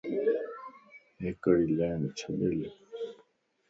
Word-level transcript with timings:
ھڪڙي 1.23 1.67
ليڻ 1.77 1.99
ڇڏي 2.17 2.49
لکَ 2.59 2.75